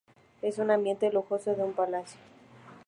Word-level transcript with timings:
Es 0.41 0.57
un 0.57 0.71
ambiente 0.71 1.11
lujoso 1.13 1.53
de 1.53 1.61
un 1.63 1.73
palacio. 1.73 2.19